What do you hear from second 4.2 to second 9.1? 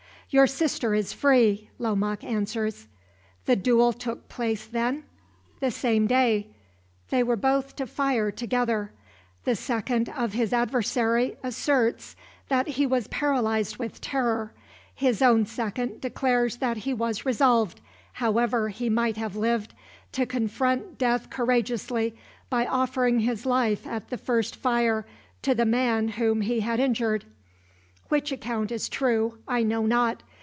place, then?" "The same day. They were both to fire together.